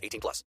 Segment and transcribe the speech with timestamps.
[0.00, 0.44] 18 plus.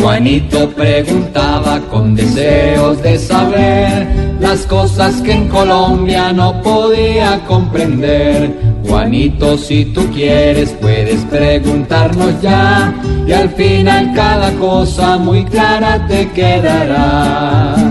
[0.00, 4.08] Juanito preguntaba con deseos de saber
[4.40, 8.50] las cosas que en Colombia no podía comprender.
[8.88, 12.94] Juanito, si tú quieres, puedes preguntarnos ya
[13.26, 17.89] y al final cada cosa muy clara te quedará.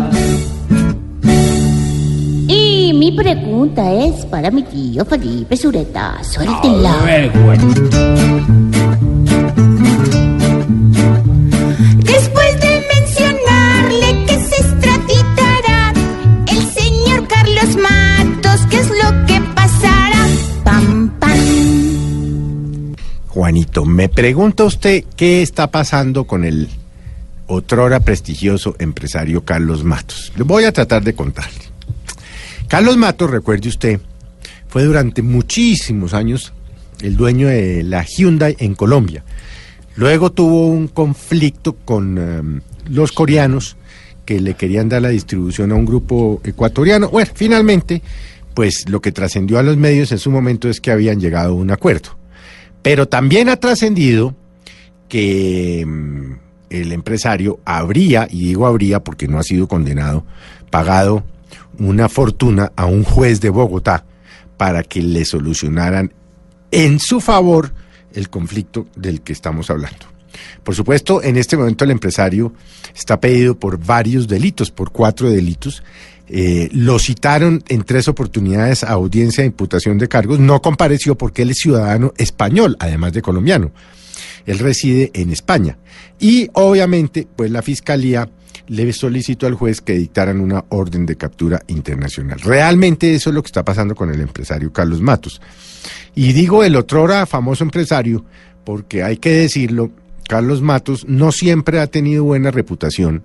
[3.09, 6.23] Mi pregunta es para mi tío Felipe Sureta.
[6.23, 6.93] Suéltela.
[12.03, 15.93] Después de mencionarle que se extraditará
[16.47, 20.27] el señor Carlos Matos, ¿qué es lo que pasará?
[20.63, 22.95] Pam, pam.
[23.29, 26.69] Juanito, me pregunta usted qué está pasando con el
[27.47, 30.31] otrora prestigioso empresario Carlos Matos.
[30.37, 31.68] Le voy a tratar de contarle.
[32.69, 33.99] Carlos Matos, recuerde usted,
[34.67, 36.53] fue durante muchísimos años
[37.01, 39.23] el dueño de la Hyundai en Colombia.
[39.95, 43.75] Luego tuvo un conflicto con em, los coreanos
[44.23, 47.09] que le querían dar la distribución a un grupo ecuatoriano.
[47.09, 48.03] Bueno, finalmente,
[48.53, 51.55] pues lo que trascendió a los medios en su momento es que habían llegado a
[51.55, 52.11] un acuerdo.
[52.83, 54.35] Pero también ha trascendido
[55.07, 56.33] que mm,
[56.69, 60.23] el empresario habría, y digo habría porque no ha sido condenado,
[60.69, 61.23] pagado
[61.77, 64.05] una fortuna a un juez de Bogotá
[64.57, 66.13] para que le solucionaran
[66.71, 67.73] en su favor
[68.13, 70.07] el conflicto del que estamos hablando.
[70.63, 72.53] Por supuesto, en este momento el empresario
[72.95, 75.83] está pedido por varios delitos, por cuatro delitos.
[76.27, 80.39] Eh, lo citaron en tres oportunidades a audiencia de imputación de cargos.
[80.39, 83.71] No compareció porque él es ciudadano español, además de colombiano.
[84.45, 85.77] Él reside en España.
[86.19, 88.29] Y obviamente, pues la fiscalía
[88.69, 92.39] le solicitó al juez que dictaran una orden de captura internacional.
[92.39, 95.41] Realmente eso es lo que está pasando con el empresario Carlos Matos.
[96.15, 98.23] Y digo el otrora famoso empresario
[98.63, 99.91] porque hay que decirlo,
[100.27, 103.23] Carlos Matos no siempre ha tenido buena reputación,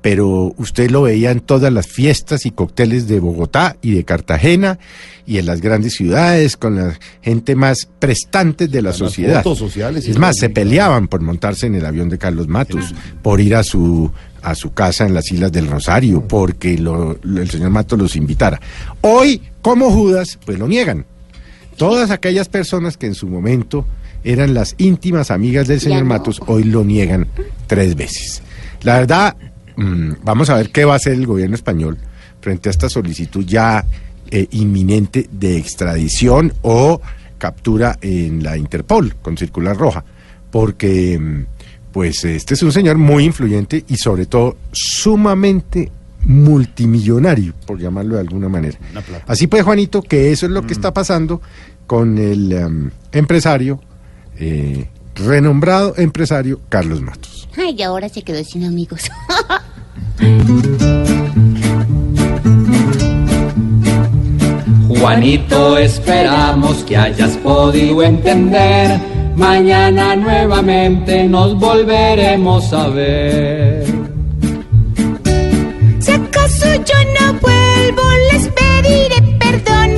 [0.00, 4.78] pero usted lo veía en todas las fiestas y cócteles de Bogotá y de Cartagena
[5.26, 9.42] y en las grandes ciudades con la gente más prestante de la sociedad.
[9.96, 13.64] es más, se peleaban por montarse en el avión de Carlos Matos, por ir a
[13.64, 14.10] su
[14.42, 18.16] a su casa en las Islas del Rosario, porque lo- lo- el señor Matos los
[18.16, 18.60] invitara.
[19.00, 21.04] Hoy, como Judas, pues lo niegan.
[21.76, 23.86] Todas aquellas personas que en su momento
[24.24, 26.06] eran las íntimas amigas del señor no.
[26.08, 27.26] Matos, hoy lo niegan
[27.66, 28.42] tres veces.
[28.82, 29.36] La verdad,
[29.76, 31.98] mm, vamos a ver qué va a hacer el gobierno español
[32.40, 33.84] frente a esta solicitud ya
[34.30, 37.00] eh, inminente de extradición o
[37.38, 40.04] captura en la Interpol con circular roja,
[40.50, 41.44] porque mm,
[41.92, 45.90] pues este es un señor muy influyente y sobre todo sumamente
[46.24, 48.78] multimillonario, por llamarlo de alguna manera.
[49.26, 51.40] Así pues, Juanito, que eso es lo que está pasando
[51.86, 53.80] con el em, empresario,
[54.38, 57.48] eh, renombrado empresario Carlos Matos.
[57.56, 59.02] Ay, y ahora se quedó sin amigos.
[64.88, 69.17] Juanito, esperamos que hayas podido entender.
[69.38, 73.86] Mañana nuevamente nos volveremos a ver.
[76.00, 79.90] Si acaso yo no vuelvo, les pediré perdón.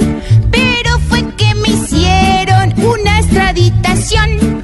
[0.51, 4.63] Pero fue que me hicieron una extraditación.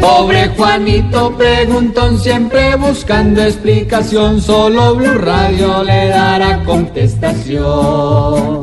[0.00, 4.40] Pobre Juanito preguntón, siempre buscando explicación.
[4.40, 8.60] Solo Blue Radio le dará contestación.